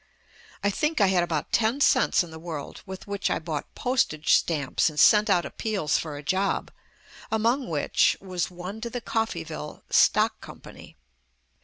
I 0.63 0.71
think 0.71 0.99
I 0.99 1.05
had 1.13 1.21
about 1.21 1.51
ten 1.51 1.79
cents 1.79 2.23
in 2.23 2.31
the 2.31 2.39
world 2.39 2.81
with 2.87 3.05
which 3.05 3.29
I 3.29 3.37
bought 3.37 3.75
postage 3.75 4.33
stamps 4.33 4.89
and 4.89 4.99
sent 4.99 5.29
out 5.29 5.45
appeals 5.45 5.99
for 5.99 6.17
a 6.17 6.23
job, 6.23 6.71
among 7.29 7.67
which 7.69 8.17
"was 8.19 8.49
one 8.49 8.81
to 8.81 8.89
the 8.89 8.99
Cofreyville 8.99 9.83
Stock 9.91 10.41
Company. 10.41 10.97